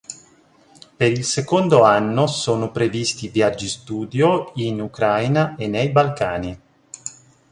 [0.97, 6.59] Per il secondo anno sono previsti viaggi studio in Ucraina e nei Balcani.